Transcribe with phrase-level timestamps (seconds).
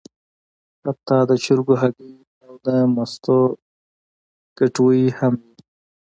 [0.83, 2.13] حتی د چرګو هګۍ
[2.45, 3.39] او د مستو
[4.57, 5.53] کټوۍ هم وې.